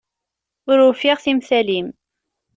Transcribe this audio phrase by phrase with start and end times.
[0.69, 1.87] Ur ufiɣ timtal-im.